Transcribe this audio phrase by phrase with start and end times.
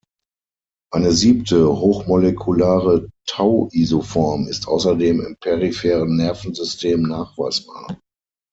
[0.91, 7.99] Eine siebte, hochmolekulare Tau-Isoform ist außerdem im peripheren Nervensystem nachweisbar.